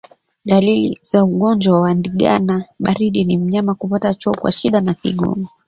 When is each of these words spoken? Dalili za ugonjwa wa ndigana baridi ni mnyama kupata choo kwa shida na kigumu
Dalili 0.45 0.97
za 1.01 1.23
ugonjwa 1.23 1.81
wa 1.81 1.93
ndigana 1.93 2.65
baridi 2.79 3.23
ni 3.23 3.37
mnyama 3.37 3.75
kupata 3.75 4.13
choo 4.13 4.33
kwa 4.33 4.51
shida 4.51 4.81
na 4.81 4.93
kigumu 4.93 5.47